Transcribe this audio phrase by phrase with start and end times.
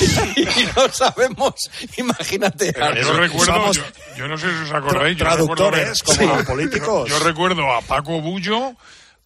[0.36, 1.54] y no sabemos,
[1.96, 2.74] imagínate.
[2.74, 3.72] yo recuerdo,
[4.16, 7.08] yo, no sé si os acordáis, traductores como políticos.
[7.08, 8.74] Yo, recuerdo a Paco Bullo,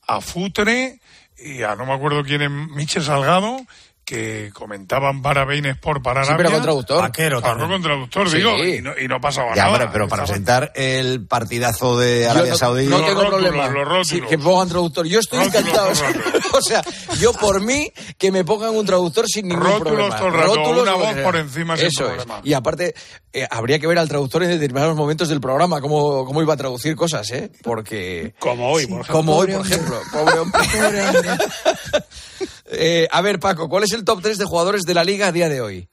[0.07, 1.01] a Futre
[1.39, 3.61] y a no me acuerdo quién es Michel Salgado
[4.05, 7.01] que comentaban para Bein Sport para sí, pero con traductor.
[7.01, 9.91] Vaquero, con traductor, digo, y no, y no pasaba ya, nada.
[9.93, 12.87] Pero, para sentar el partidazo de Arabia Saudí...
[12.87, 13.71] No tengo problema.
[14.05, 15.07] sí, que pongan traductor.
[15.07, 15.93] Yo estoy encantado.
[16.53, 16.83] o sea,
[17.21, 20.17] yo por mí, que me pongan un traductor sin ningún Rótulos problema.
[20.17, 22.39] Todo el rato, Rótulos una voz por encima sin Eso problema.
[22.39, 22.47] Es.
[22.47, 22.95] Y aparte,
[23.33, 26.57] eh, habría que ver al traductor en determinados momentos del programa, cómo, cómo iba a
[26.57, 27.53] traducir cosas, ¿eh?
[27.63, 28.35] Porque...
[28.41, 29.15] Como hoy, por ejemplo.
[29.15, 30.01] Como hoy, por ejemplo.
[30.13, 30.61] Pobre hombre.
[32.73, 35.33] Eh, a ver, Paco, ¿cuál es el top 3 de jugadores de la liga a
[35.33, 35.89] día de hoy?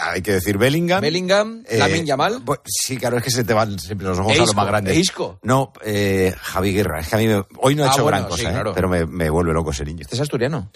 [0.00, 1.00] Hay que decir Bellingham.
[1.00, 2.42] Bellingham, eh, Lamin Yamal.
[2.44, 4.66] Pues, sí, claro, es que se te van siempre los ojos Eisco, a lo más
[4.66, 4.94] grande.
[4.94, 5.38] Isco.
[5.42, 7.00] No, eh, Javi Guerra.
[7.00, 8.52] Es que a mí me, hoy no ha ah, hecho bueno, gran cosa, sí, ¿eh?
[8.52, 8.72] claro.
[8.74, 10.02] pero me, me, vuelve loco ese niño.
[10.02, 10.70] Este es asturiano.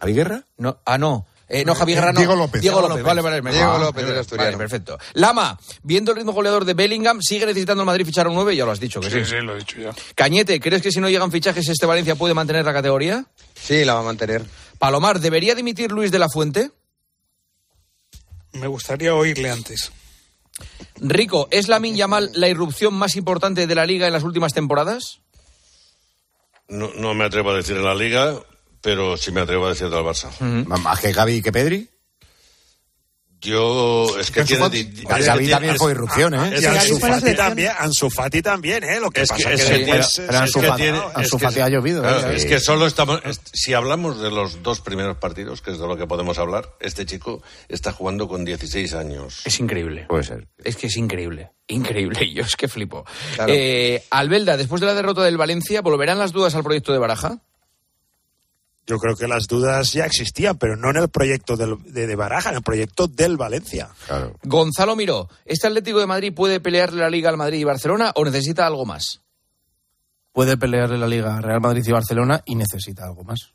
[0.00, 0.46] ¿Javi Guerra?
[0.56, 1.26] No, ah, no.
[1.48, 2.18] Eh, no, Javi Guerra no.
[2.18, 2.60] Diego López.
[2.60, 3.40] Diego López, vale, vale.
[3.40, 4.48] vale Diego López del asturiano.
[4.48, 4.98] Vale, perfecto.
[5.14, 8.56] Lama, viendo el ritmo goleador de Bellingham, ¿sigue necesitando el Madrid fichar a un 9?
[8.56, 9.24] Ya lo has dicho, que sí.
[9.24, 9.92] Sí, sí, lo he dicho ya.
[10.14, 13.26] Cañete, ¿crees que si no llegan fichajes este Valencia puede mantener la categoría?
[13.54, 14.44] Sí, la va a mantener.
[14.78, 16.70] Palomar, ¿debería dimitir Luis de la Fuente?
[18.52, 19.92] Me gustaría oírle antes.
[20.96, 25.20] Rico, ¿es Lamin Yamal la irrupción más importante de la liga en las últimas temporadas?
[26.68, 28.40] No, no me atrevo a decir en la liga,
[28.86, 30.28] pero sí me atrevo a decir del Barça.
[30.38, 30.78] Uh -huh.
[30.78, 31.88] ¿Más que Gaby y que Pedri?
[33.40, 34.62] Yo, es que tiene...
[35.04, 36.54] Gaby también fue irrupción, ¿eh?
[36.60, 39.00] Y Ansu Fati también, Ansu Fati también, ¿eh?
[39.00, 42.00] Lo que es pasa que, que, es, Ansu Fati, tiene, Ansu Fati ha llovido.
[42.02, 42.36] Claro, ¿eh?
[42.36, 43.20] Es que solo estamos...
[43.52, 47.06] Si hablamos de los dos primeros partidos, que es de lo que podemos hablar, este
[47.06, 49.42] chico está jugando con 16 años.
[49.44, 50.06] Es increíble.
[50.08, 50.46] Puede ser.
[50.62, 51.50] Es que es increíble.
[51.66, 52.32] Increíble.
[52.32, 53.04] Yo es que flipo.
[53.34, 53.52] Claro.
[53.52, 57.42] Eh, Albelda, después de la derrota del Valencia, ¿volverán las dudas al proyecto de Baraja?
[58.86, 62.14] Yo creo que las dudas ya existían, pero no en el proyecto del, de, de,
[62.16, 63.88] Baraja, en el proyecto del Valencia.
[64.06, 64.38] Claro.
[64.44, 68.24] Gonzalo Miró, ¿este Atlético de Madrid puede pelearle la Liga al Madrid y Barcelona o
[68.24, 69.22] necesita algo más?
[70.32, 73.52] Puede pelearle la Liga a Real Madrid y Barcelona y necesita algo más.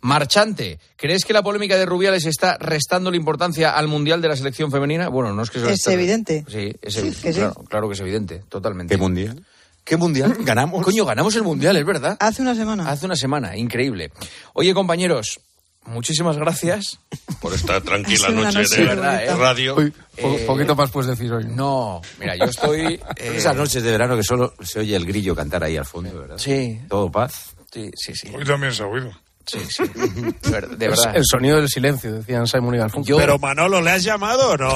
[0.00, 4.36] Marchante, ¿crees que la polémica de Rubiales está restando la importancia al Mundial de la
[4.36, 5.08] selección femenina?
[5.08, 6.44] Bueno, no es que eso Es evidente.
[6.48, 7.22] Sí, es Sí, evidente.
[7.22, 7.38] que sí.
[7.40, 8.94] Claro, claro que es evidente, totalmente.
[8.94, 9.44] ¿Qué mundial?
[9.84, 10.36] ¿Qué mundial?
[10.44, 10.84] ¿Ganamos?
[10.84, 12.16] Coño, ganamos el mundial, es verdad.
[12.20, 12.88] Hace una semana.
[12.88, 14.12] Hace una semana, increíble.
[14.54, 15.40] Oye, compañeros,
[15.84, 16.98] muchísimas gracias.
[17.40, 19.34] Por esta tranquila noche noche de verdad, ¿eh?
[19.36, 19.76] radio.
[19.76, 19.96] Uy, po
[20.36, 21.44] Eh, poquito más puedes decir hoy.
[21.46, 22.94] No, mira, yo estoy...
[23.16, 26.18] eh, Esas noches de verano que solo se oye el grillo cantar ahí al fondo,
[26.20, 26.38] ¿verdad?
[26.38, 27.50] Sí, Todo paz.
[27.72, 28.28] sí, sí, sí.
[28.34, 29.10] Hoy también se ha oído.
[29.46, 29.82] Sí, sí.
[29.94, 31.16] De ver- de Es verdad.
[31.16, 33.08] el sonido del silencio, decían Simon y Garfunkel.
[33.10, 34.72] Yo- Pero Manolo, ¿le has llamado o no?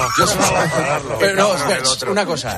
[1.19, 2.57] Pero no, espera, una cosa.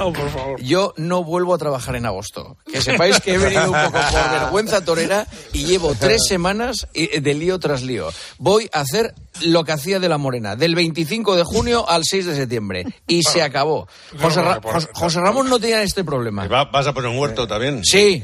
[0.59, 2.57] Yo no vuelvo a trabajar en agosto.
[2.71, 7.21] Que sepáis que he venido un poco por vergüenza torera y llevo tres semanas eh,
[7.21, 8.09] de lío tras lío.
[8.37, 12.25] Voy a hacer lo que hacía de la Morena, del 25 de junio al 6
[12.25, 12.85] de septiembre.
[13.07, 13.87] Y se acabó.
[14.21, 16.45] José, Ra- José- José Ramón no tenía este problema.
[16.45, 17.83] ¿Y va- ¿Vas a poner un huerto también?
[17.83, 18.23] Sí,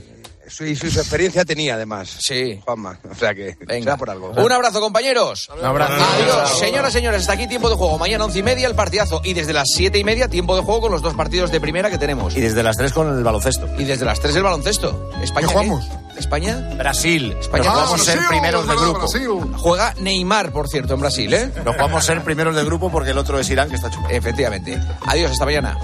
[0.61, 2.09] y su experiencia tenía, además.
[2.19, 2.59] sí.
[2.63, 2.99] Juanma.
[3.09, 3.91] O sea que, Venga.
[3.91, 4.29] sea por algo.
[4.31, 5.49] Un abrazo, compañeros.
[5.57, 5.93] Un abrazo.
[5.93, 7.21] Adiós, señoras, señores.
[7.21, 7.97] Hasta aquí tiempo de juego.
[7.97, 9.21] Mañana once y media el partidazo.
[9.23, 11.89] Y desde las siete y media tiempo de juego con los dos partidos de primera
[11.89, 12.35] que tenemos.
[12.35, 13.67] Y desde las tres con el baloncesto.
[13.77, 15.11] Y desde las 3 el baloncesto.
[15.21, 15.85] ¿España ¿Qué jugamos?
[16.17, 16.69] ¿España?
[16.77, 17.35] Brasil.
[17.39, 17.71] España.
[17.73, 18.99] Ah, a ser primeros de grupo.
[18.99, 19.27] Brasil.
[19.57, 21.51] Juega Neymar, por cierto, en Brasil, ¿eh?
[21.63, 24.13] Nos vamos a ser primeros de grupo porque el otro es Irán que está chupado.
[24.13, 24.79] Efectivamente.
[25.05, 25.77] Adiós, hasta mañana.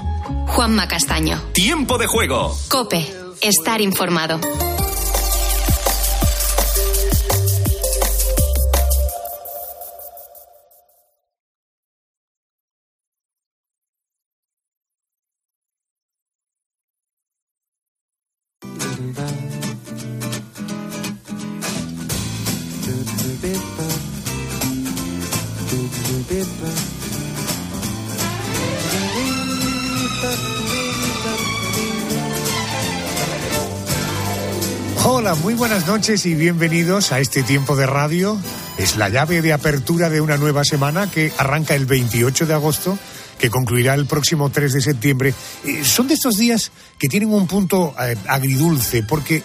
[0.47, 1.41] Juanma Castaño.
[1.53, 2.55] Tiempo de juego.
[2.69, 3.20] Cope.
[3.41, 4.39] Estar informado.
[35.35, 38.37] Muy buenas noches y bienvenidos a este tiempo de radio.
[38.77, 42.99] Es la llave de apertura de una nueva semana que arranca el 28 de agosto,
[43.39, 45.33] que concluirá el próximo 3 de septiembre.
[45.63, 49.43] Eh, son de estos días que tienen un punto eh, agridulce, porque eh,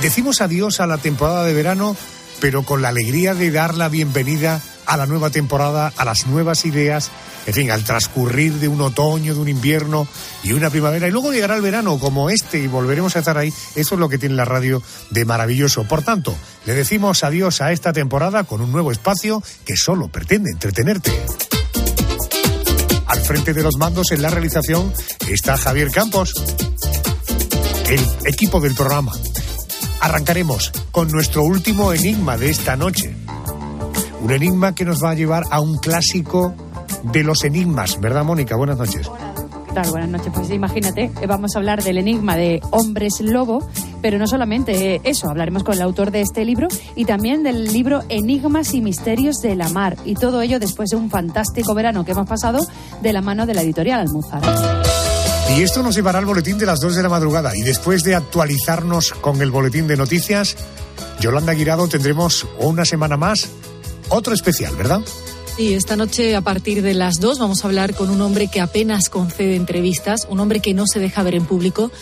[0.00, 1.94] decimos adiós a la temporada de verano,
[2.40, 6.64] pero con la alegría de dar la bienvenida a la nueva temporada, a las nuevas
[6.64, 7.10] ideas,
[7.46, 10.06] en fin, al transcurrir de un otoño, de un invierno
[10.42, 11.08] y una primavera.
[11.08, 13.52] Y luego llegará el verano como este y volveremos a estar ahí.
[13.74, 15.84] Eso es lo que tiene la radio de maravilloso.
[15.84, 16.34] Por tanto,
[16.66, 21.10] le decimos adiós a esta temporada con un nuevo espacio que solo pretende entretenerte.
[23.06, 24.92] Al frente de los mandos en la realización
[25.28, 26.32] está Javier Campos,
[27.88, 29.12] el equipo del programa.
[30.00, 33.14] Arrancaremos con nuestro último enigma de esta noche.
[34.20, 36.54] Un enigma que nos va a llevar a un clásico
[37.02, 38.56] de los enigmas, ¿verdad, Mónica?
[38.56, 39.10] Buenas noches.
[39.66, 39.90] ¿Qué tal?
[39.90, 40.32] Buenas noches.
[40.34, 43.68] Pues imagínate, eh, vamos a hablar del enigma de hombres lobo,
[44.02, 46.66] pero no solamente eh, eso, hablaremos con el autor de este libro
[46.96, 49.96] y también del libro Enigmas y Misterios de la Mar.
[50.04, 52.66] Y todo ello después de un fantástico verano que hemos pasado
[53.00, 54.82] de la mano de la editorial Almuzara.
[55.56, 57.56] Y esto nos llevará al boletín de las 2 de la madrugada.
[57.56, 60.56] Y después de actualizarnos con el boletín de noticias,
[61.20, 63.48] Yolanda Guirado tendremos una semana más
[64.08, 65.00] otro especial, ¿verdad?
[65.60, 68.62] Sí, esta noche a partir de las 2 vamos a hablar con un hombre que
[68.62, 71.92] apenas concede entrevistas, un hombre que no se deja ver en público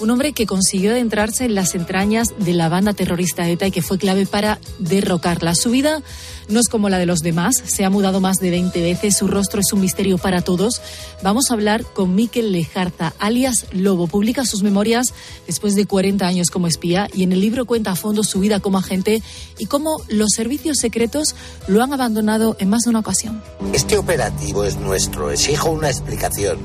[0.00, 3.82] un hombre que consiguió adentrarse en las entrañas de la banda terrorista ETA y que
[3.82, 5.54] fue clave para derrocarla.
[5.54, 6.02] Su vida
[6.48, 9.28] no es como la de los demás, se ha mudado más de 20 veces, su
[9.28, 10.80] rostro es un misterio para todos.
[11.22, 14.06] Vamos a hablar con Miquel Lejarza, alias Lobo.
[14.06, 15.06] Publica sus memorias
[15.46, 18.60] después de 40 años como espía y en el libro cuenta a fondo su vida
[18.60, 19.22] como agente
[19.58, 21.34] y cómo los servicios secretos
[21.66, 23.42] lo han abandonado en más de una ocasión.
[23.72, 26.58] Este operativo es nuestro, exijo una explicación.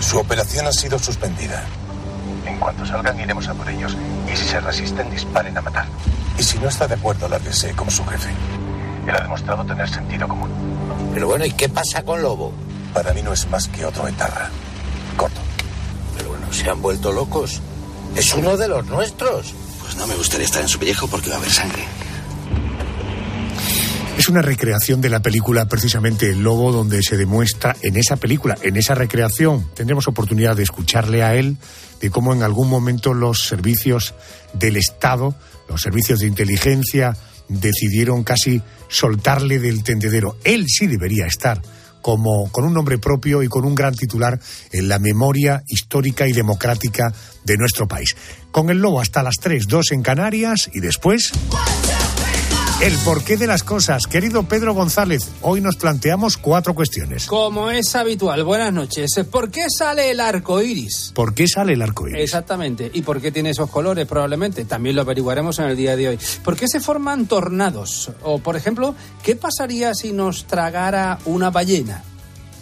[0.00, 1.66] Su operación ha sido suspendida.
[2.58, 3.96] En cuanto salgan, iremos a por ellos.
[4.26, 5.86] Y si se resisten, disparen a matar.
[6.36, 8.30] Y si no está de acuerdo, la sé como su jefe.
[9.06, 10.50] Él ha demostrado tener sentido común.
[11.14, 12.52] Pero bueno, ¿y qué pasa con Lobo?
[12.92, 14.50] Para mí no es más que otro etarra.
[15.16, 15.40] Corto.
[16.16, 17.62] Pero bueno, se han vuelto locos.
[18.16, 19.54] Es uno de los nuestros.
[19.80, 21.84] Pues no me gustaría estar en su pellejo porque va a haber sangre.
[24.18, 28.58] Es una recreación de la película precisamente El Lobo, donde se demuestra en esa película,
[28.62, 31.56] en esa recreación, tendremos oportunidad de escucharle a él,
[32.00, 34.14] de cómo en algún momento los servicios
[34.54, 35.36] del Estado,
[35.68, 37.16] los servicios de inteligencia,
[37.48, 40.36] decidieron casi soltarle del tendedero.
[40.42, 41.62] Él sí debería estar
[42.02, 44.40] como con un nombre propio y con un gran titular
[44.72, 48.16] en la memoria histórica y democrática de nuestro país.
[48.50, 51.32] Con el lobo hasta las 3, 2 en Canarias y después...
[52.80, 54.06] El porqué de las cosas.
[54.06, 57.26] Querido Pedro González, hoy nos planteamos cuatro cuestiones.
[57.26, 59.10] Como es habitual, buenas noches.
[59.28, 61.10] ¿Por qué sale el arco iris?
[61.12, 62.22] ¿Por qué sale el arco iris?
[62.22, 62.88] Exactamente.
[62.94, 64.06] ¿Y por qué tiene esos colores?
[64.06, 64.64] Probablemente.
[64.64, 66.18] También lo averiguaremos en el día de hoy.
[66.44, 68.12] ¿Por qué se forman tornados?
[68.22, 68.94] O, por ejemplo,
[69.24, 72.04] ¿qué pasaría si nos tragara una ballena?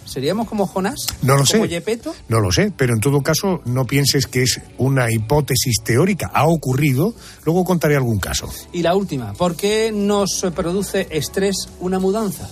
[0.07, 1.05] ¿Seríamos como Jonás?
[1.21, 1.67] No lo sé.
[1.67, 2.15] Yepeto?
[2.29, 6.31] No lo sé, pero en todo caso no pienses que es una hipótesis teórica.
[6.33, 7.13] Ha ocurrido,
[7.45, 8.49] luego contaré algún caso.
[8.71, 12.47] Y la última, ¿por qué nos produce estrés una mudanza?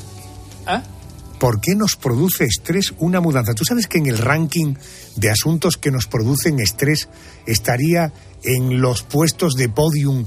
[0.66, 0.84] ¿Ah?
[1.40, 3.54] ¿Por qué nos produce estrés una mudanza?
[3.54, 4.76] Tú sabes que en el ranking
[5.16, 7.08] de asuntos que nos producen estrés
[7.46, 8.12] estaría
[8.46, 10.26] en los puestos de podium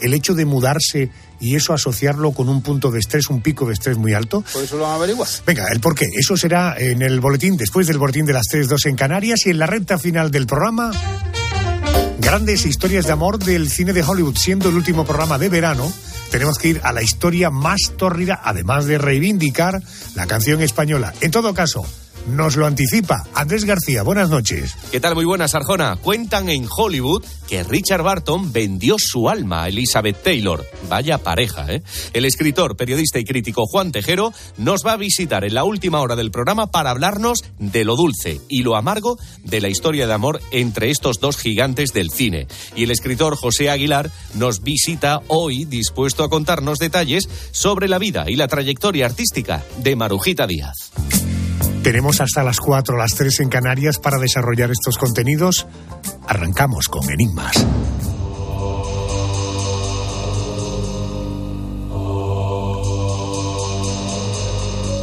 [0.00, 1.10] el hecho de mudarse
[1.40, 4.44] y eso asociarlo con un punto de estrés, un pico de estrés muy alto.
[4.52, 5.28] Por eso lo van a averiguar.
[5.46, 6.06] Venga, el por qué.
[6.12, 9.58] Eso será en el boletín, después del boletín de las 3.2 en Canarias y en
[9.58, 10.92] la recta final del programa.
[12.18, 15.90] Grandes historias de amor del cine de Hollywood, siendo el último programa de verano.
[16.30, 19.82] Tenemos que ir a la historia más tórrida, además de reivindicar
[20.14, 21.12] la canción española.
[21.20, 21.84] En todo caso,
[22.26, 24.02] nos lo anticipa Andrés García.
[24.02, 24.76] Buenas noches.
[24.90, 25.14] ¿Qué tal?
[25.14, 25.96] Muy buenas, Arjona.
[25.96, 30.64] Cuentan en Hollywood que Richard Barton vendió su alma a Elizabeth Taylor.
[30.88, 31.82] Vaya pareja, ¿eh?
[32.12, 36.16] El escritor, periodista y crítico Juan Tejero nos va a visitar en la última hora
[36.16, 40.40] del programa para hablarnos de lo dulce y lo amargo de la historia de amor
[40.52, 42.46] entre estos dos gigantes del cine.
[42.76, 48.26] Y el escritor José Aguilar nos visita hoy dispuesto a contarnos detalles sobre la vida
[48.28, 50.92] y la trayectoria artística de Marujita Díaz.
[51.90, 55.66] Tenemos hasta las 4, las 3 en Canarias para desarrollar estos contenidos.
[56.28, 57.66] Arrancamos con Enigmas.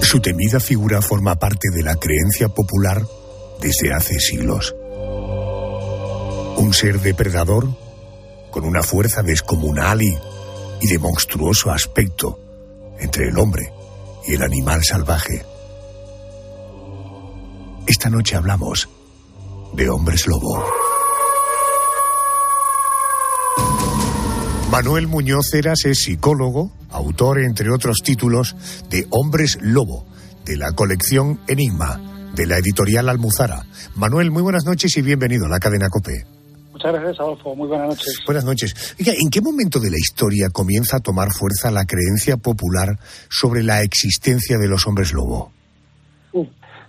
[0.01, 3.05] Su temida figura forma parte de la creencia popular
[3.59, 4.73] desde hace siglos.
[6.55, 7.67] Un ser depredador
[8.49, 10.17] con una fuerza descomunal y,
[10.79, 12.39] y de monstruoso aspecto
[12.97, 13.73] entre el hombre
[14.25, 15.56] y el animal salvaje.
[17.87, 18.89] Esta noche hablamos
[19.73, 20.61] de hombres lobo.
[24.69, 28.57] Manuel Muñoz Eras es psicólogo, autor, entre otros títulos,
[28.89, 30.05] de Hombres Lobo,
[30.43, 33.65] de la colección Enigma, de la editorial Almuzara.
[33.95, 36.25] Manuel, muy buenas noches y bienvenido a la cadena COPE.
[36.73, 37.55] Muchas gracias, Adolfo.
[37.55, 38.17] Muy buenas noches.
[38.25, 38.95] Buenas noches.
[38.97, 43.81] ¿en qué momento de la historia comienza a tomar fuerza la creencia popular sobre la
[43.81, 45.56] existencia de los hombres lobo?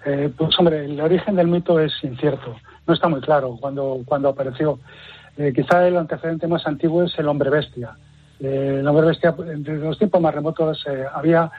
[0.04, 4.28] Eh, pues hombre, el origen del mito es incierto, no está muy claro cuando, cuando
[4.28, 4.78] apareció.
[5.36, 7.96] Eh, quizá el antecedente más antiguo es el hombre bestia.
[8.40, 11.50] Eh, el hombre bestia, entre los tiempos más remotos, había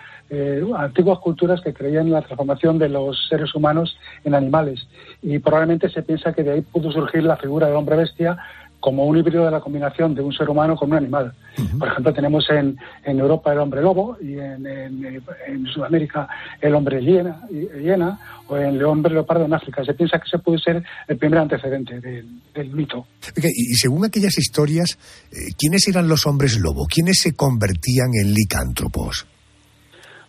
[0.77, 4.88] antiguas culturas que creían en la transformación de los seres humanos en animales
[5.24, 8.38] y probablemente se piensa que de ahí pudo surgir la figura del hombre bestia
[8.79, 11.33] como un híbrido de la combinación de un ser humano con un animal.
[11.77, 16.27] Por ejemplo, tenemos en, en, Europa el hombre lobo y en, en, Sudamérica
[16.62, 18.17] el hombre hiena, hiena,
[18.48, 19.83] o el hombre leopardo en África.
[19.83, 23.07] Se piensa que ese puede ser el primer antecedente del, mito.
[23.36, 24.98] y, según aquellas historias,
[25.31, 26.86] eh, ¿quiénes eran los hombres lobo?
[26.88, 29.27] ¿Quiénes se convertían en licántropos?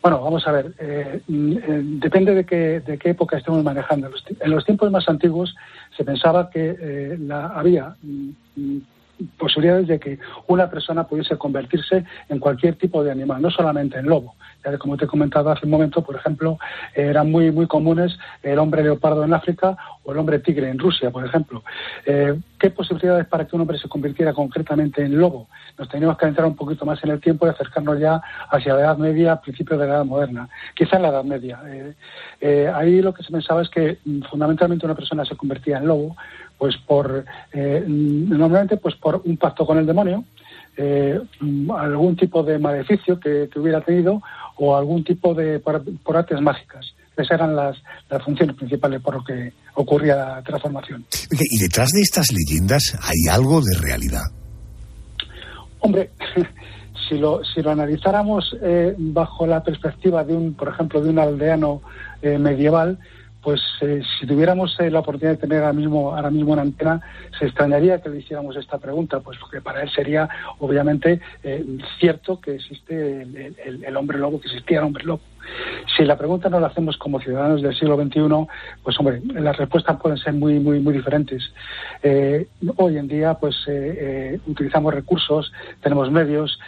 [0.03, 4.11] Bueno, vamos a ver, eh, mm, eh, depende de qué, de qué época estemos manejando.
[4.41, 5.55] En los tiempos más antiguos
[5.95, 8.81] se pensaba que eh, la, había mm, mm,
[9.39, 14.07] posibilidades de que una persona pudiese convertirse en cualquier tipo de animal, no solamente en
[14.07, 14.35] lobo.
[14.65, 16.59] Ya que, como te he comentado hace un momento, por ejemplo,
[16.95, 21.11] eran muy, muy comunes el hombre leopardo en África o el hombre tigre en Rusia,
[21.11, 21.63] por ejemplo.
[22.05, 25.49] Eh, ¿Qué posibilidades para que un hombre se convirtiera concretamente en lobo?
[25.79, 28.81] Nos teníamos que entrar un poquito más en el tiempo y acercarnos ya hacia la
[28.81, 31.59] Edad Media, principios de la Edad Moderna, quizá en la Edad Media.
[31.67, 31.95] Eh,
[32.41, 35.87] eh, ahí lo que se pensaba es que mm, fundamentalmente una persona se convertía en
[35.87, 36.17] lobo
[36.61, 37.25] pues por
[37.55, 40.25] eh, normalmente pues por un pacto con el demonio
[40.77, 41.19] eh,
[41.75, 44.21] algún tipo de maleficio que, hubiera tenido
[44.59, 45.83] o algún tipo de por,
[46.15, 47.79] artes mágicas esas eran las,
[48.11, 51.05] las, funciones principales por lo que ocurría la transformación.
[51.31, 54.25] ¿Y detrás de estas leyendas hay algo de realidad?
[55.81, 56.11] Hombre,
[57.09, 61.19] si lo, si lo analizáramos eh, bajo la perspectiva de un, por ejemplo, de un
[61.19, 61.83] aldeano
[62.23, 62.99] medieval,
[63.43, 67.01] pues eh, si tuviéramos eh, la oportunidad de tener ahora mismo, ahora mismo antena,
[67.39, 70.29] se extrañaría que le hiciéramos esta pregunta, pues porque para él sería
[70.59, 71.65] obviamente eh,
[71.99, 75.23] cierto que existe el, hombre lobo, que existía el hombre lobo.
[75.97, 78.21] Si la pregunta no la hacemos como ciudadanos del siglo XXI,
[78.83, 81.43] pues hombre, las respuestas pueden ser muy, muy, muy diferentes.
[82.03, 85.53] Eh, hoy en día, pues eh, eh, utilizamos recursos,
[85.83, 86.59] tenemos medios,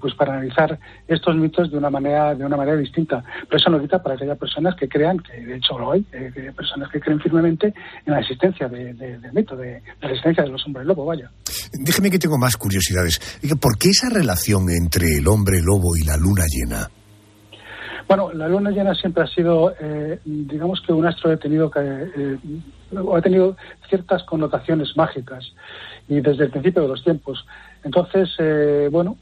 [0.00, 3.24] pues para analizar estos mitos de una manera, de una manera distinta.
[3.48, 6.02] Pero eso no quita para que haya personas que crean, que de hecho lo hay,
[6.56, 7.74] personas que creen firmemente
[8.06, 11.30] en la existencia del mito, de, la existencia de los hombres lobo, vaya.
[11.72, 13.20] Déjeme que tengo más curiosidades.
[13.60, 16.88] ¿Por qué esa relación entre el hombre lobo y la luna llena?
[18.06, 21.80] Bueno, la luna llena siempre ha sido, eh, digamos que un astro ha tenido, que,
[21.80, 22.38] eh,
[23.14, 23.56] ha tenido
[23.88, 25.52] ciertas connotaciones mágicas
[26.08, 27.46] y desde el principio de los tiempos.
[27.82, 29.16] Entonces, eh, bueno,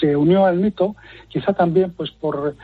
[0.00, 0.94] se unió al mito,
[1.28, 2.54] quizá también pues por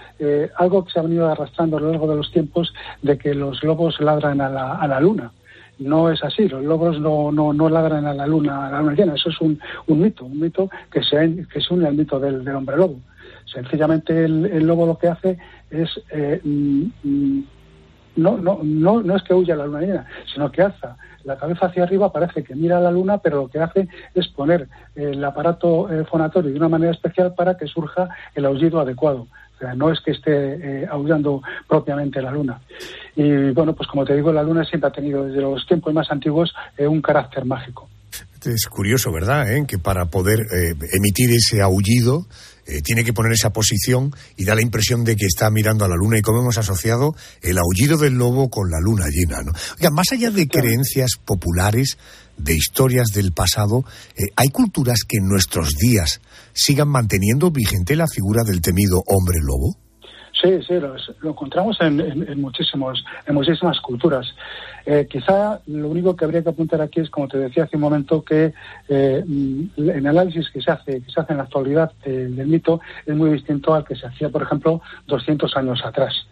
[0.56, 2.72] algo que se ha venido arrastrando a lo largo de los tiempos
[3.02, 5.32] de que los lobos ladran a la, a la luna
[5.78, 8.94] no es así, los lobos no, no, no ladran a la luna, a la luna
[8.94, 12.18] llena, eso es un, un mito, un mito que se, que se une al mito
[12.18, 12.98] del hombre lobo.
[13.52, 15.38] Sencillamente el, lobo lo que hace
[15.70, 17.44] es eh, mm, mm,
[18.16, 21.66] no, no, no, no es que huya la luna llena, sino que alza la cabeza
[21.66, 25.22] hacia arriba, parece que mira a la luna, pero lo que hace es poner el
[25.24, 29.26] aparato eh, fonatorio de una manera especial para que surja el aullido adecuado.
[29.56, 32.60] O sea, no es que esté eh, aullando propiamente la luna.
[33.16, 36.10] Y bueno, pues como te digo, la luna siempre ha tenido desde los tiempos más
[36.10, 37.88] antiguos un carácter mágico.
[38.44, 39.46] Es curioso, ¿verdad?
[39.66, 40.38] Que para poder
[40.92, 42.26] emitir ese aullido
[42.66, 45.88] eh, tiene que poner esa posición y da la impresión de que está mirando a
[45.88, 49.42] la luna y como hemos asociado el aullido del lobo con la luna llena.
[49.42, 49.52] ¿no?
[49.78, 51.96] Oiga, más allá de creencias populares,
[52.36, 53.84] de historias del pasado,
[54.16, 56.20] eh, ¿hay culturas que en nuestros días
[56.52, 59.78] sigan manteniendo vigente la figura del temido hombre lobo?
[60.42, 64.34] Sí, sí, lo, encontramos en, muchísimos, en muchísimas culturas.
[64.84, 67.82] Eh, quizá lo único que habría que apuntar aquí es, como te decía hace un
[67.82, 68.52] momento, que
[68.88, 69.24] eh,
[69.76, 73.30] el análisis que se hace, que se hace en la actualidad del mito es muy
[73.30, 76.26] distinto al que se hacía, por ejemplo, 200 años atrás.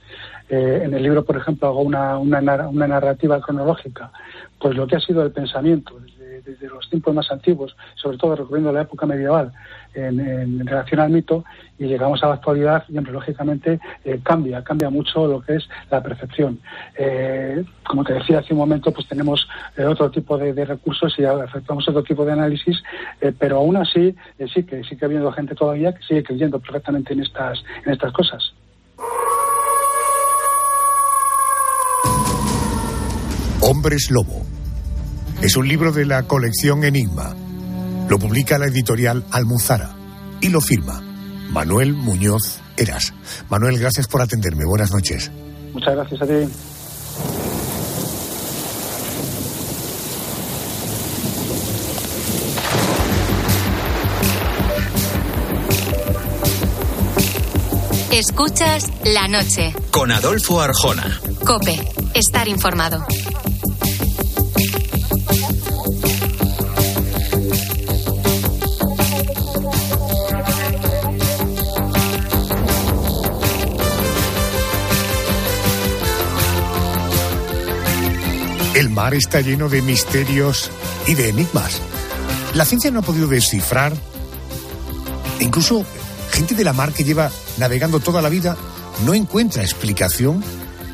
[0.50, 4.12] Eh, en el libro, por ejemplo, hago una, una, una narrativa cronológica,
[4.61, 5.99] pues lo que ha sido el pensamiento
[6.44, 9.52] desde los tiempos más antiguos, sobre todo recorriendo la época medieval
[9.94, 11.44] en, relación al mito,
[11.78, 16.02] y llegamos a la actualidad y, lógicamente, eh, cambia, cambia mucho lo que es la
[16.02, 16.58] percepción.
[16.96, 19.46] Eh, como te decía hace un momento, pues tenemos
[19.76, 22.82] eh, otro tipo de, recursos y efectuamos otro tipo de análisis,
[23.38, 24.14] pero aún así
[24.52, 28.54] sí que sigue habiendo gente todavía que sigue creyendo perfectamente en estas, en estas cosas.
[33.60, 34.53] Hombres Lobo
[35.42, 37.34] es un libro de la colección Enigma.
[38.08, 39.94] Lo publica la editorial Almuzara
[40.40, 41.02] y lo firma
[41.50, 43.14] Manuel Muñoz Eras.
[43.48, 44.64] Manuel, gracias por atenderme.
[44.64, 45.30] Buenas noches.
[45.72, 46.52] Muchas gracias a ti.
[58.14, 59.74] Escuchas la noche.
[59.90, 61.20] Con Adolfo Arjona.
[61.44, 61.80] Cope.
[62.14, 63.04] Estar informado.
[78.94, 80.70] Mar está lleno de misterios
[81.06, 81.80] y de enigmas.
[82.54, 83.92] La ciencia no ha podido descifrar,
[85.40, 85.84] incluso
[86.30, 88.56] gente de la mar que lleva navegando toda la vida
[89.04, 90.44] no encuentra explicación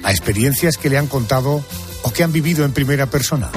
[0.02, 1.62] a experiencias que le han contado
[2.02, 3.50] o que han vivido en primera persona.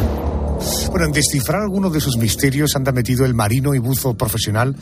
[0.89, 4.75] Bueno, en descifrar algunos de sus misterios anda metido el marino y buzo profesional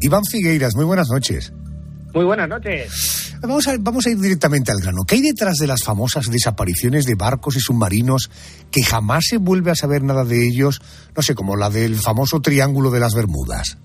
[0.00, 0.76] Iván Figueiras.
[0.76, 1.52] Muy buenas noches.
[2.14, 3.27] Muy buenas noches.
[3.40, 4.98] Vamos a, vamos a ir directamente al grano.
[5.06, 8.30] ¿Qué hay detrás de las famosas desapariciones de barcos y submarinos
[8.70, 10.80] que jamás se vuelve a saber nada de ellos?
[11.16, 13.78] No sé, como la del famoso Triángulo de las Bermudas.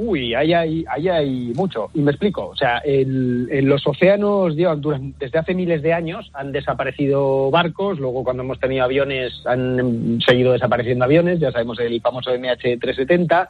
[0.00, 1.88] Uy, ahí hay, ahí hay mucho.
[1.92, 2.46] Y me explico.
[2.46, 7.98] O sea, en, los océanos durante- desde hace miles de años han desaparecido barcos.
[7.98, 11.40] Luego, cuando hemos tenido aviones, han seguido desapareciendo aviones.
[11.40, 13.48] Ya sabemos el famoso MH370.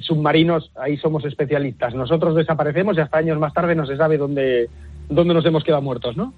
[0.00, 1.94] Submarinos, ahí somos especialistas.
[1.94, 4.68] Nosotros desaparecemos y hasta años más tarde no se sabe dónde,
[5.08, 6.32] dónde nos hemos quedado muertos, ¿no?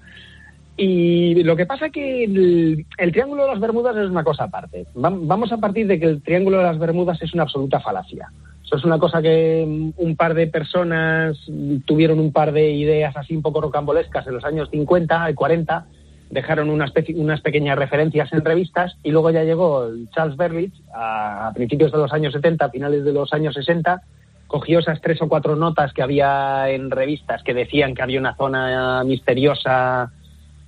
[0.77, 4.85] Y lo que pasa que el, Triángulo de las Bermudas es una cosa aparte.
[4.93, 8.27] Vam- Vamos a partir de que el Triángulo de las Bermudas es una absoluta falacia.
[8.63, 9.63] Eso es una cosa que
[9.95, 11.37] un par de personas
[11.85, 15.85] tuvieron un par de ideas así un poco rocambolescas en los años 50 y 40,
[16.29, 21.53] dejaron unas, unas pequeñas referencias en revistas y luego ya llegó Charles Berlitz a, a
[21.53, 24.01] principios de los años 70, finales de los años 60,
[24.47, 28.35] cogió esas tres o cuatro notas que había en revistas que decían que había una
[28.35, 30.11] zona misteriosa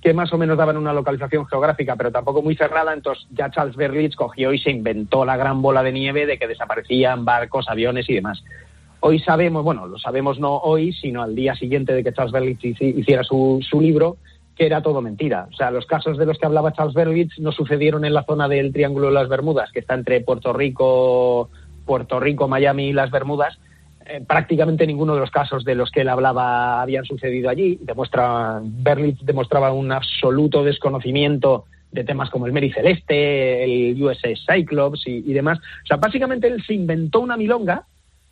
[0.00, 2.92] que más o menos daban una localización geográfica, pero tampoco muy cerrada.
[2.92, 6.46] Entonces ya Charles Berlitz cogió y se inventó la gran bola de nieve de que
[6.46, 8.42] desaparecían barcos, aviones y demás.
[9.00, 12.60] Hoy sabemos, bueno, lo sabemos no hoy, sino al día siguiente de que Charles Berlitz
[12.62, 14.16] hici- hiciera su, su libro,
[14.58, 15.46] que era todo mentira.
[15.52, 18.48] O sea, los casos de los que hablaba Charles Berlitz no sucedieron en la zona
[18.48, 21.48] del Triángulo de las Bermudas, que está entre Puerto Rico,
[21.86, 23.56] Puerto Rico, Miami y las Bermudas,
[24.04, 27.78] eh, prácticamente ninguno de los casos de los que él hablaba habían sucedido allí.
[27.82, 35.06] Demuestra, Berlitz demostraba un absoluto desconocimiento de temas como el Mary Celeste, el USS Cyclops
[35.06, 35.58] y, y demás.
[35.84, 37.84] O sea, básicamente él se inventó una milonga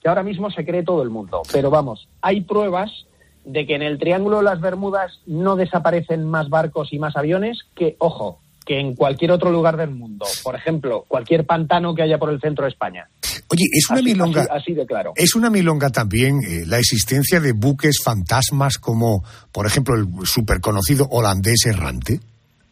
[0.03, 1.43] que ahora mismo se cree todo el mundo.
[1.53, 3.07] Pero vamos, hay pruebas
[3.47, 7.61] de que en el Triángulo de las Bermudas no desaparecen más barcos y más aviones
[7.75, 10.27] que, ojo, que en cualquier otro lugar del mundo.
[10.43, 13.09] Por ejemplo, cualquier pantano que haya por el centro de España.
[13.49, 14.41] Oye, es una Así- milonga.
[14.43, 15.13] así- así de claro.
[15.15, 20.61] Es una milonga también eh, la existencia de buques fantasmas como, por ejemplo, el súper
[20.61, 22.19] conocido holandés errante.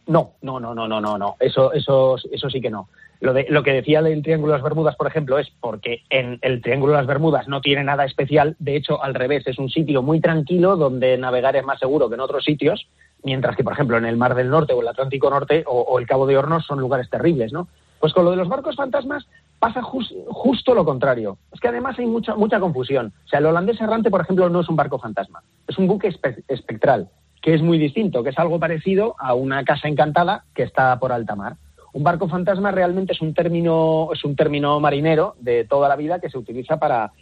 [0.07, 1.35] No, no, no, no, no, no, no.
[1.39, 2.89] Eso, eso, eso sí que no.
[3.25, 6.93] Lo, que decía del Triángulo de las Bermudas, por ejemplo, es porque en el Triángulo
[6.93, 8.55] de las Bermudas no tiene nada especial.
[8.59, 12.15] De hecho, al revés, es un sitio muy tranquilo donde navegar es más seguro que
[12.15, 12.87] en otros sitios,
[13.23, 16.05] mientras que, por ejemplo, en el Mar del Norte o el Atlántico Norte o, el
[16.05, 17.67] Cabo de Hornos son lugares terribles, ¿no?
[17.99, 19.25] Pues con lo de los barcos fantasmas
[19.57, 21.37] pasa jus- justo lo contrario.
[21.51, 23.11] Es que además hay mucha, mucha confusión.
[23.25, 26.09] O sea, el holandés errante, por ejemplo, no es un barco fantasma, es un buque
[26.09, 27.09] espe- espectral,
[27.41, 31.11] que es muy distinto, que es algo parecido a una casa encantada que está por
[31.11, 31.55] alta mar.
[31.95, 36.19] Un barco fantasma realmente es un término, es un término marinero de toda la vida
[36.19, 37.13] que se utiliza para,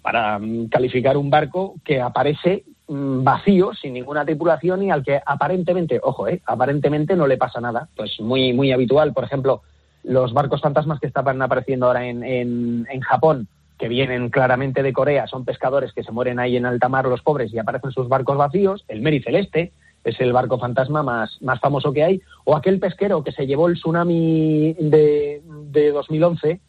[0.00, 5.20] para mm, calificar un barco que aparece mm, vacío, sin ninguna tripulación y al que
[5.22, 7.88] aparentemente, ojo, eh, aparentemente no le pasa nada.
[7.94, 9.60] Pues muy, muy habitual, por ejemplo,
[10.02, 14.94] los barcos fantasmas que estaban apareciendo ahora en, en, en Japón, que vienen claramente de
[14.94, 18.08] Corea, son pescadores que se mueren ahí en alta mar los pobres y aparecen sus
[18.08, 18.82] barcos vacíos.
[18.88, 19.72] El Mary Celeste
[20.04, 22.20] es el barco fantasma más, más famoso que hay.
[22.44, 26.60] O aquel pesquero que se llevó el tsunami de, de 2011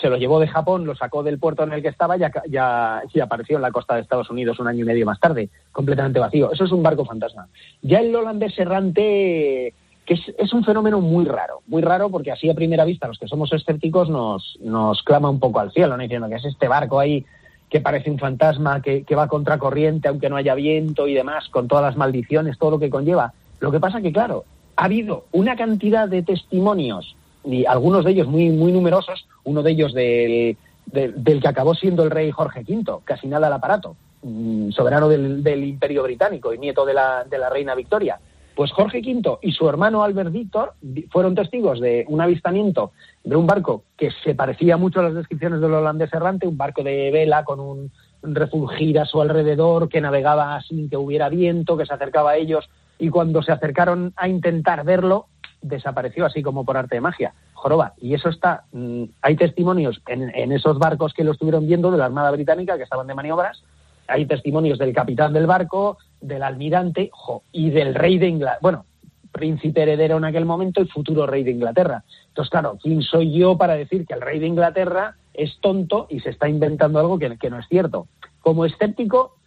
[0.00, 3.20] se lo llevó de Japón, lo sacó del puerto en el que estaba y, y
[3.20, 6.50] apareció en la costa de Estados Unidos un año y medio más tarde, completamente vacío.
[6.52, 7.48] Eso es un barco fantasma.
[7.82, 9.74] Ya el holandés errante,
[10.06, 13.18] que es, es un fenómeno muy raro, muy raro porque así a primera vista los
[13.18, 16.02] que somos escépticos nos, nos clama un poco al cielo, ¿no?
[16.02, 17.26] diciendo que es este barco ahí
[17.70, 21.68] que parece un fantasma, que, que va contracorriente aunque no haya viento y demás, con
[21.68, 23.32] todas las maldiciones, todo lo que conlleva.
[23.60, 24.44] Lo que pasa que, claro,
[24.76, 29.70] ha habido una cantidad de testimonios y algunos de ellos muy, muy numerosos, uno de
[29.70, 34.70] ellos del, del, que acabó siendo el rey Jorge V, casi nada al aparato, mm,
[34.70, 38.18] soberano del, del Imperio Británico y nieto de la, de la reina Victoria.
[38.58, 40.72] Pues Jorge V y su hermano Albert Víctor
[41.12, 42.90] fueron testigos de un avistamiento
[43.22, 46.82] de un barco que se parecía mucho a las descripciones del holandés errante, un barco
[46.82, 51.86] de vela con un refulgir a su alrededor, que navegaba sin que hubiera viento, que
[51.86, 52.68] se acercaba a ellos
[52.98, 55.26] y cuando se acercaron a intentar verlo,
[55.62, 57.34] desapareció así como por arte de magia.
[57.54, 61.92] Joroba, y eso está, mm, hay testimonios en, en esos barcos que lo estuvieron viendo
[61.92, 63.62] de la Armada Británica que estaban de maniobras,
[64.08, 68.84] hay testimonios del capitán del barco, del almirante jo, y del rey de Inglaterra, bueno,
[69.32, 72.04] príncipe heredero en aquel momento y futuro rey de Inglaterra.
[72.28, 76.20] Entonces, claro, ¿quién soy yo para decir que el rey de Inglaterra es tonto y
[76.20, 78.08] se está inventando algo que, que no es cierto?
[78.40, 79.37] Como escéptico,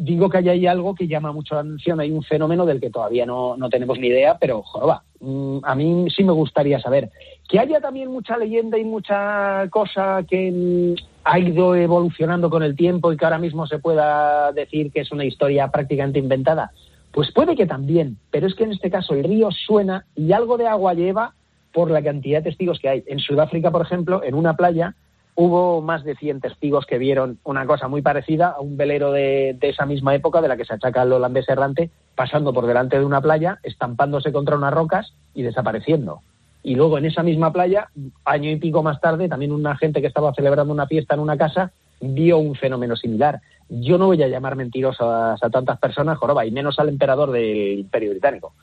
[0.00, 2.00] digo que hay algo que llama mucho la atención.
[2.00, 5.74] Hay un fenómeno del que todavía no, no tenemos ni idea, pero joroba, mm, a
[5.74, 7.10] mí sí me gustaría saber.
[7.48, 12.74] Que haya también mucha leyenda y mucha cosa que mm, ha ido evolucionando con el
[12.74, 16.70] tiempo y que ahora mismo se pueda decir que es una historia prácticamente inventada.
[17.12, 20.56] Pues puede que también, pero es que en este caso el río suena y algo
[20.56, 21.34] de agua lleva
[21.72, 23.04] por la cantidad de testigos que hay.
[23.06, 24.94] En Sudáfrica, por ejemplo, en una playa
[25.34, 29.56] hubo más de 100 testigos que vieron una cosa muy parecida a un velero de,
[29.60, 33.04] esa misma época de la que se achaca el holandés errante, pasando por delante de
[33.04, 36.20] una playa, estampándose contra unas rocas y desapareciendo.
[36.62, 37.88] Y luego en esa misma playa,
[38.24, 41.38] año y pico más tarde, también una gente que estaba celebrando una fiesta en una
[41.38, 43.40] casa vio un fenómeno similar.
[43.68, 47.78] Yo no voy a llamar mentirosas a tantas personas, joroba, y menos al emperador del
[47.78, 48.54] Imperio Británico.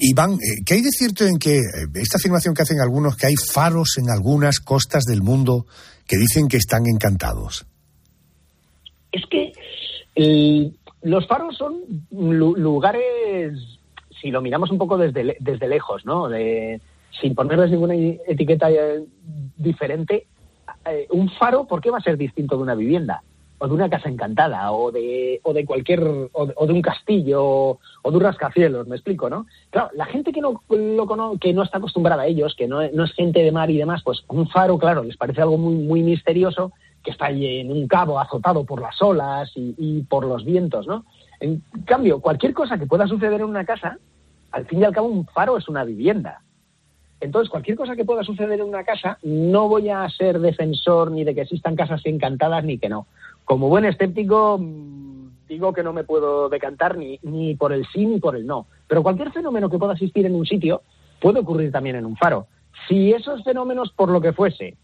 [0.00, 1.62] Iván, eh, ¿qué hay de cierto en que eh,
[1.94, 5.66] esta afirmación que hacen algunos, que hay faros en algunas costas del mundo
[6.06, 7.66] que dicen que están encantados?
[9.12, 9.52] Es que
[11.02, 13.52] los faros son lu- lugares,
[14.20, 16.28] si lo miramos un poco desde, desde lejos, ¿no?
[16.28, 16.80] De-
[17.20, 19.02] sin ponerles ninguna etiqueta eh,
[19.56, 20.26] diferente,
[20.84, 23.22] eh, un faro, ¿por qué va a ser distinto de una vivienda?
[23.58, 26.00] O de una casa encantada, o de, o de cualquier,
[26.32, 29.46] o de, un castillo, o, de un rascacielos, me explico, ¿no?
[29.70, 33.04] Claro, la gente que no, lo que no está acostumbrada a ellos, que no, no
[33.04, 36.02] es gente de mar y demás, pues un faro, claro, les parece algo muy, muy
[36.02, 40.86] misterioso, que está ahí en un cabo azotado por las olas y por los vientos,
[40.86, 41.04] ¿no?
[41.40, 43.98] En cambio, cualquier cosa que pueda suceder en una casa,
[44.52, 46.40] al fin y al cabo un faro es una vivienda.
[47.20, 51.24] Entonces, cualquier cosa que pueda suceder en una casa, no voy a ser defensor ni
[51.24, 53.06] de que existan casas encantadas ni que no.
[53.46, 58.04] Como buen escéptico, mm, digo que no me puedo decantar ni, ni por el sí
[58.04, 58.66] ni por el no.
[58.88, 60.82] Pero cualquier fenómeno que pueda existir en un sitio
[61.20, 62.48] puede ocurrir también en un faro.
[62.88, 64.76] Si esos fenómenos, por lo que fuese,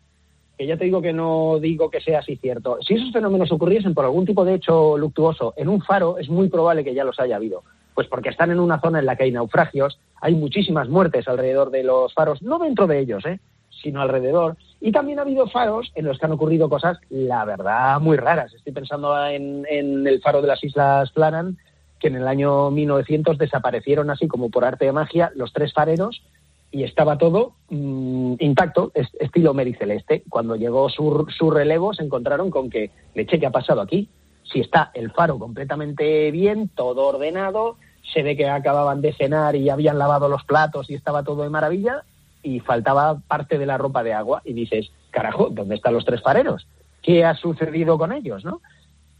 [0.56, 3.94] que ya te digo que no digo que sea así cierto, si esos fenómenos ocurriesen
[3.94, 7.18] por algún tipo de hecho luctuoso en un faro, es muy probable que ya los
[7.18, 7.64] haya habido.
[7.94, 11.70] Pues porque están en una zona en la que hay naufragios, hay muchísimas muertes alrededor
[11.70, 13.40] de los faros, no dentro de ellos, ¿eh?
[13.82, 14.56] Sino alrededor.
[14.80, 18.52] Y también ha habido faros en los que han ocurrido cosas, la verdad, muy raras.
[18.54, 21.58] Estoy pensando en, el faro de las Islas Flannan,
[22.00, 26.22] que en el año 1900 desaparecieron así como por arte de magia los tres fareros
[26.70, 30.24] y estaba todo mm, intacto, es- estilo mericeleste.
[30.28, 34.08] Cuando llegó su, su relevo se encontraron con que, leche, ¿qué ha pasado aquí?
[34.42, 37.76] Si está el faro completamente bien, todo ordenado,
[38.12, 41.50] se ve que acababan de cenar y habían lavado los platos y estaba todo de
[41.50, 42.02] maravilla
[42.42, 46.22] y faltaba parte de la ropa de agua y dices, carajo, ¿dónde están los tres
[46.22, 46.66] fareros?
[47.02, 48.60] ¿Qué ha sucedido con ellos, no?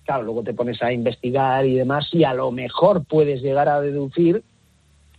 [0.04, 3.80] Claro, luego te pones a investigar y demás y a lo mejor puedes llegar a
[3.80, 4.42] deducir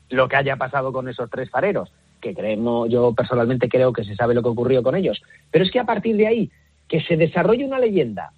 [0.10, 4.16] lo que haya pasado con esos tres fareros, que creemos, yo personalmente creo que se
[4.16, 5.22] sabe lo que ocurrió con ellos.
[5.52, 6.52] Pero es que a partir de ahí,
[6.88, 8.32] que se desarrolle una leyenda,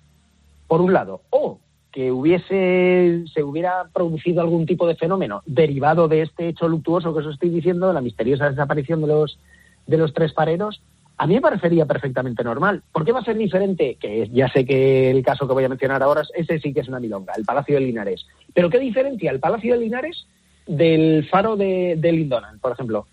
[0.68, 1.60] por un lado, o
[1.92, 7.20] que hubiese, se hubiera producido algún tipo de fenómeno derivado de este hecho luctuoso que
[7.20, 9.40] os estoy diciendo, de la misteriosa desaparición de los,
[9.88, 10.82] de los tres fareros,
[11.18, 12.84] a mí me parecería perfectamente normal.
[12.92, 13.98] ¿Por qué va a ser diferente?
[14.00, 16.88] Que ya sé que el caso que voy a mencionar ahora, ese sí que es
[16.88, 18.26] una milonga, el Palacio de Linares.
[18.54, 20.26] Pero ¿qué diferencia el Palacio de Linares
[20.68, 23.06] del faro de, de Lindonan, por ejemplo?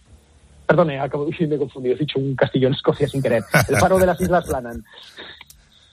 [0.67, 3.45] Perdone, acabo de me he confundido, he dicho un castillo en Escocia sin querer.
[3.69, 4.83] El faro de las Islas Flannan.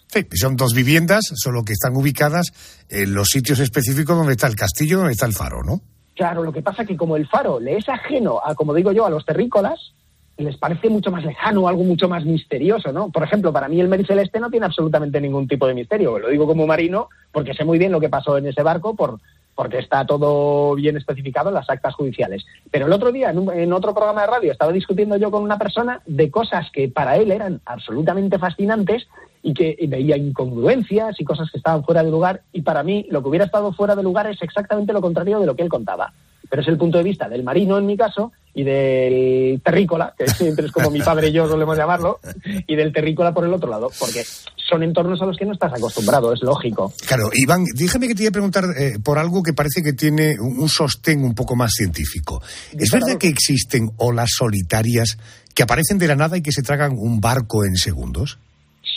[0.07, 2.47] Sí, son dos viviendas, solo que están ubicadas
[2.89, 5.81] en los sitios específicos donde está el castillo, donde está el faro, ¿no?
[6.15, 9.05] Claro, lo que pasa que como el faro le es ajeno a, como digo yo,
[9.05, 9.93] a los terrícolas,
[10.39, 13.09] les parece mucho más lejano, algo mucho más misterioso, ¿no?
[13.09, 16.17] Por ejemplo, para mí el Mericeleste no tiene absolutamente ningún tipo de misterio.
[16.17, 19.19] Lo digo como marino porque sé muy bien lo que pasó en ese barco por,
[19.55, 22.45] porque está todo bien especificado en las actas judiciales.
[22.71, 25.43] Pero el otro día, en, un- en otro programa de radio, estaba discutiendo yo con
[25.43, 29.07] una persona de cosas que para él eran absolutamente fascinantes
[29.43, 32.41] y que veía incongruencias y cosas que estaban fuera de lugar.
[32.53, 35.45] Y para mí, lo que hubiera estado fuera de lugar es exactamente lo contrario de
[35.45, 36.13] lo que él contaba.
[36.49, 40.27] Pero es el punto de vista del marino, en mi caso, y del terrícola, que
[40.27, 42.19] siempre es como mi padre y yo solemos llamarlo,
[42.65, 44.23] y del terrícola por el otro lado, porque
[44.67, 46.91] son entornos a los que no estás acostumbrado, es lógico.
[47.07, 50.35] Claro, Iván, déjame que te iba a preguntar eh, por algo que parece que tiene
[50.39, 52.41] un, un sostén un poco más científico.
[52.77, 55.17] ¿Es verdad que existen olas solitarias
[55.55, 58.39] que aparecen de la nada y que se tragan un barco en segundos?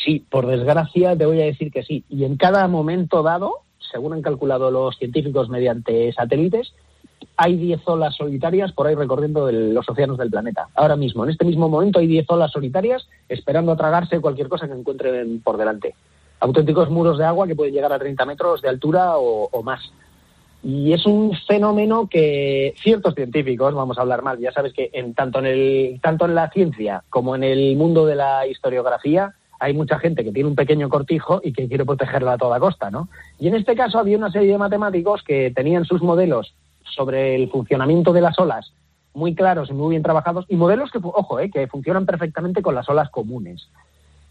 [0.04, 2.04] Sí, por desgracia te voy a decir que sí.
[2.08, 3.52] Y en cada momento dado,
[3.92, 6.72] según han calculado los científicos mediante satélites,
[7.36, 10.68] hay 10 olas solitarias por ahí recorriendo el- los océanos del planeta.
[10.74, 14.66] Ahora mismo, en este mismo momento, hay 10 olas solitarias esperando a tragarse cualquier cosa
[14.66, 15.94] que encuentren por delante.
[16.40, 19.80] Auténticos muros de agua que pueden llegar a 30 metros de altura o, o más.
[20.64, 25.12] Y es un fenómeno que ciertos científicos, vamos a hablar mal, ya sabes que en,
[25.14, 29.74] tanto, en el, tanto en la ciencia como en el mundo de la historiografía hay
[29.74, 33.08] mucha gente que tiene un pequeño cortijo y que quiere protegerla a toda costa, ¿no?
[33.38, 36.52] Y en este caso había una serie de matemáticos que tenían sus modelos
[36.84, 38.72] sobre el funcionamiento de las olas
[39.14, 42.74] muy claros y muy bien trabajados y modelos que, ojo, eh, que funcionan perfectamente con
[42.74, 43.68] las olas comunes,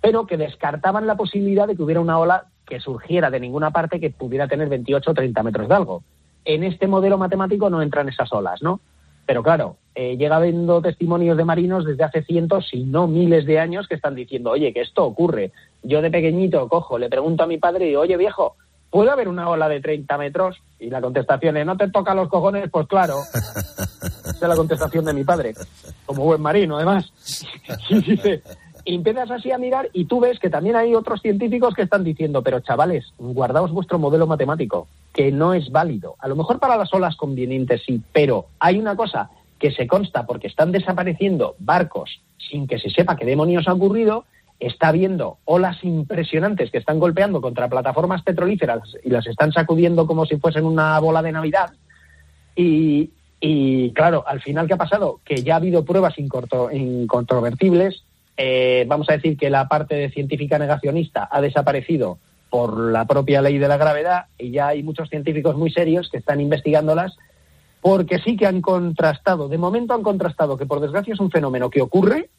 [0.02, 4.00] pero que descartaban la posibilidad de que hubiera una ola que surgiera de ninguna parte
[4.00, 6.04] que pudiera tener 28 o 30 metros de algo.
[6.46, 8.80] En este modelo matemático no entran esas olas, ¿no?
[9.26, 13.60] Pero claro, eh, llega habiendo testimonios de marinos desde hace cientos, si no miles de
[13.60, 15.52] años, que están diciendo, oye, que esto ocurre.
[15.84, 18.56] Yo de pequeñito cojo, le pregunto a mi padre y oye, viejo,
[18.92, 20.62] ¿puede haber una ola de 30 metros?
[20.80, 22.70] Y la contestación es, ¿no te toca los cojones?
[22.70, 23.16] Pues claro.
[23.34, 25.56] Esa es la contestación de mi padre,
[26.06, 27.12] como buen marino, además.
[27.90, 28.44] Y dice,
[28.86, 32.04] y empiezas así a mirar y tú ves que también hay otros científicos que están
[32.04, 36.16] diciendo, pero chavales, guardaos vuestro modelo matemático, que no es válido.
[36.20, 40.26] A lo mejor para las olas convenientes sí, pero hay una cosa que se consta
[40.26, 44.26] porque están desapareciendo barcos sin que se sepa qué demonios ha ocurrido,
[44.62, 50.26] está habiendo olas impresionantes que están golpeando contra plataformas petrolíferas y las están sacudiendo como
[50.26, 51.74] si fuesen una bola de Navidad.
[52.56, 55.19] Y, y claro, al final, ¿qué ha pasado?
[55.26, 58.04] Que ya ha habido pruebas incontrovertibles.
[58.38, 62.19] Eh, vamos a decir que la parte científica negacionista ha desaparecido
[62.52, 66.17] por la propia ley de la gravedad y ya hay muchos científicos muy serios que
[66.17, 67.17] están investigándolas
[67.82, 71.69] porque sí que han contrastado, de momento han contrastado que por desgracia es un fenómeno
[71.69, 72.30] que ocurre,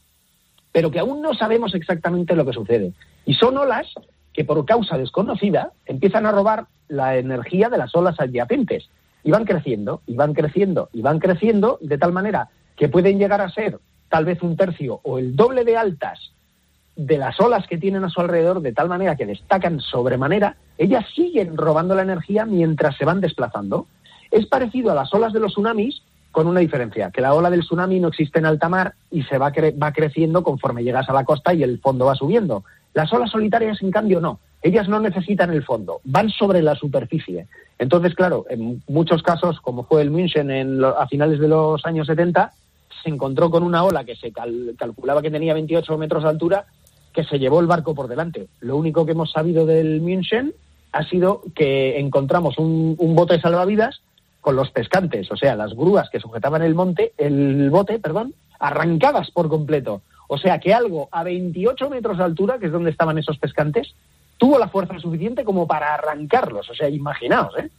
[0.73, 2.93] pero que aún no sabemos exactamente lo que sucede.
[3.25, 3.87] Y son olas
[4.33, 8.89] que por causa desconocida empiezan a robar la energía de las olas adyacentes
[9.23, 13.41] y van creciendo, y van creciendo, y van creciendo, de tal manera que pueden llegar
[13.41, 16.33] a ser tal vez un tercio o el doble de altas
[16.97, 21.05] de las olas que tienen a su alrededor, de tal manera que destacan sobremanera, ellas
[21.15, 23.87] siguen robando la energía mientras se van desplazando.
[24.31, 26.03] Es parecido a las olas de los tsunamis,
[26.33, 29.39] con una diferencia, que la ola del tsunami no existe en alta mar y se
[29.39, 32.65] va, cre va creciendo conforme llegas a la costa y el fondo va subiendo.
[32.95, 34.41] Las olas solitarias, en cambio, no.
[34.63, 37.47] Ellas no necesitan el fondo, van sobre la superficie.
[37.79, 42.07] Entonces, claro, en muchos casos, como fue el München en a finales de los años
[42.07, 42.53] 70,
[43.03, 46.67] se encontró con una ola que se cal calculaba que tenía 28 metros de altura,
[47.13, 48.47] que se llevó el barco por delante.
[48.61, 50.55] Lo único que hemos sabido del München
[50.93, 54.01] ha sido que encontramos un, un bote de salvavidas
[54.43, 59.31] con los pescantes, o sea, las grúas que sujetaban el monte, el bote, perdón, arrancadas
[59.31, 60.03] por completo.
[60.27, 63.95] O sea, que algo a 28 metros de altura, que es donde estaban esos pescantes,
[64.39, 66.69] tuvo la fuerza suficiente como para arrancarlos.
[66.69, 67.71] O sea, imaginaos, ¿eh?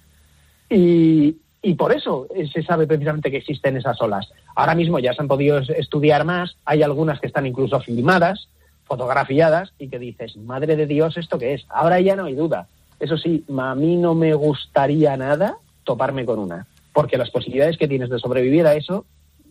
[0.69, 4.31] Y, y por eso se sabe precisamente que existen esas olas.
[4.55, 8.47] Ahora mismo ya se han podido estudiar más, hay algunas que están incluso filmadas,
[8.85, 11.65] fotografiadas, y que dices, madre de Dios, ¿esto qué es?
[11.67, 12.67] Ahora ya no hay duda.
[13.01, 17.87] Eso sí, a mí no me gustaría nada toparme con una, porque las posibilidades que
[17.87, 19.05] tienes de sobrevivir a eso,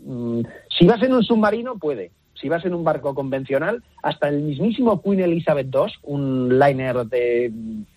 [0.04, 0.40] mmm,
[0.78, 2.10] si vas en un submarino, puede.
[2.34, 7.52] Si vas en un barco convencional, hasta el mismísimo Queen Elizabeth II, un liner de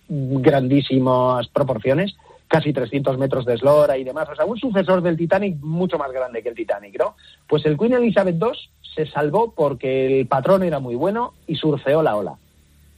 [0.08, 2.14] grandísimas proporciones,
[2.48, 6.12] casi 300 metros de eslora y demás, o sea, un sucesor del Titanic mucho más
[6.12, 7.16] grande que el Titanic, ¿no?
[7.48, 8.50] Pues el Queen Elizabeth II
[8.94, 12.36] se salvó porque el patrón era muy bueno y surfeó la ola.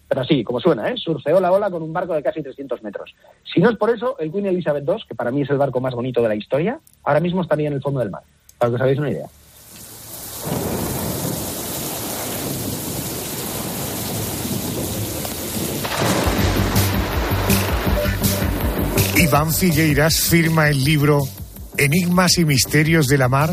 [0.08, 0.94] Pero así, como suena, ¿eh?
[0.96, 3.14] surfeó la ola con un barco de casi 300 metros.
[3.52, 5.80] Si no es por eso, el Queen Elizabeth II, que para mí es el barco
[5.80, 8.22] más bonito de la historia, ahora mismo estaría en el fondo del mar,
[8.58, 9.26] para que os hagáis una idea.
[19.18, 21.20] Iván Figueiras firma el libro
[21.76, 23.50] Enigmas y Misterios de la Mar.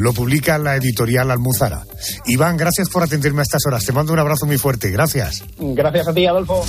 [0.00, 1.84] Lo publica la editorial Almuzara.
[2.24, 3.84] Iván, gracias por atenderme a estas horas.
[3.84, 4.90] Te mando un abrazo muy fuerte.
[4.90, 5.44] Gracias.
[5.58, 6.64] Gracias a ti, Adolfo.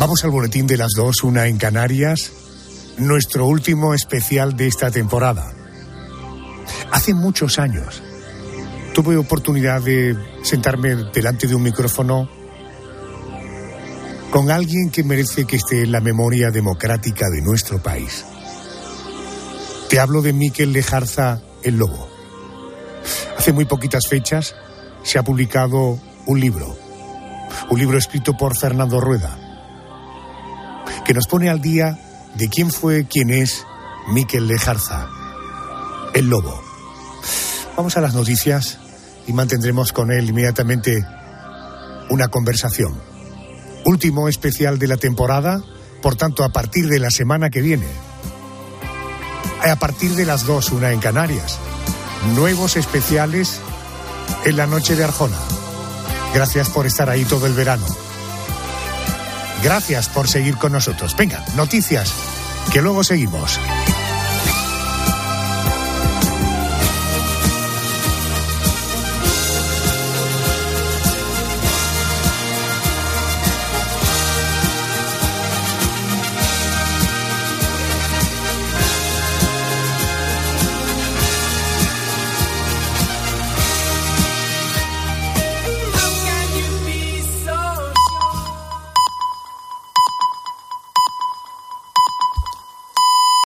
[0.00, 2.32] Vamos al boletín de las dos, una en Canarias.
[2.96, 5.52] Nuestro último especial de esta temporada.
[6.90, 8.02] Hace muchos años
[8.94, 12.30] tuve oportunidad de sentarme delante de un micrófono
[14.30, 18.24] con alguien que merece que esté en la memoria democrática de nuestro país.
[19.88, 22.08] Te hablo de Miquel Lejarza el Lobo.
[23.38, 24.54] Hace muy poquitas fechas
[25.02, 26.76] se ha publicado un libro,
[27.70, 29.38] un libro escrito por Fernando Rueda,
[31.04, 31.98] que nos pone al día
[32.34, 33.64] de quién fue, quién es
[34.08, 35.08] Miquel Lejarza,
[36.14, 36.62] el Lobo.
[37.76, 38.78] Vamos a las noticias
[39.26, 41.04] y mantendremos con él inmediatamente
[42.08, 43.14] una conversación
[43.84, 45.62] último especial de la temporada,
[46.02, 47.86] por tanto a partir de la semana que viene.
[49.64, 51.58] A partir de las dos, una en Canarias.
[52.34, 53.60] Nuevos especiales
[54.44, 55.38] en la noche de Arjona.
[56.34, 57.86] Gracias por estar ahí todo el verano.
[59.62, 61.16] Gracias por seguir con nosotros.
[61.16, 62.12] Venga, noticias,
[62.72, 63.58] que luego seguimos.